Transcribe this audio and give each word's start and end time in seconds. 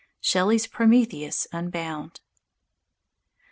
_"_Shelley's 0.23 0.65
"Prometheus 0.65 1.45
Unbound." 1.51 2.21